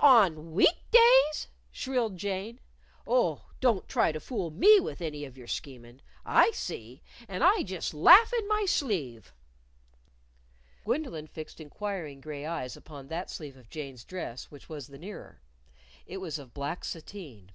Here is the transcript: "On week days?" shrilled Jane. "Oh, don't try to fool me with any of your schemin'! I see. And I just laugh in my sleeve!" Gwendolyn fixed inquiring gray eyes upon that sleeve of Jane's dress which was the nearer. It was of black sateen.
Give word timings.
"On 0.00 0.52
week 0.52 0.84
days?" 0.90 1.48
shrilled 1.70 2.18
Jane. 2.18 2.60
"Oh, 3.06 3.46
don't 3.58 3.88
try 3.88 4.12
to 4.12 4.20
fool 4.20 4.50
me 4.50 4.78
with 4.78 5.00
any 5.00 5.24
of 5.24 5.38
your 5.38 5.46
schemin'! 5.46 6.02
I 6.26 6.50
see. 6.50 7.00
And 7.26 7.42
I 7.42 7.62
just 7.62 7.94
laugh 7.94 8.34
in 8.38 8.46
my 8.48 8.66
sleeve!" 8.66 9.32
Gwendolyn 10.84 11.26
fixed 11.26 11.58
inquiring 11.58 12.20
gray 12.20 12.44
eyes 12.44 12.76
upon 12.76 13.08
that 13.08 13.30
sleeve 13.30 13.56
of 13.56 13.70
Jane's 13.70 14.04
dress 14.04 14.50
which 14.50 14.68
was 14.68 14.88
the 14.88 14.98
nearer. 14.98 15.40
It 16.04 16.18
was 16.18 16.38
of 16.38 16.52
black 16.52 16.84
sateen. 16.84 17.52